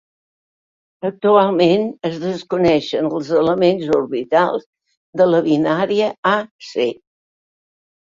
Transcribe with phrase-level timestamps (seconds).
[1.07, 4.65] Actualment es desconeixen els elements orbitals
[5.21, 6.89] de la binària A-C.